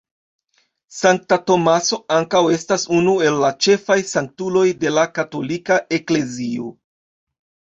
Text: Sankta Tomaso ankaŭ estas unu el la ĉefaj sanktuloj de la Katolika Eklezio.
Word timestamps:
Sankta 0.99 1.37
Tomaso 1.51 1.99
ankaŭ 2.15 2.41
estas 2.55 2.87
unu 3.01 3.13
el 3.27 3.37
la 3.43 3.53
ĉefaj 3.67 3.99
sanktuloj 4.13 4.67
de 4.85 4.95
la 4.97 5.05
Katolika 5.21 5.79
Eklezio. 5.99 6.73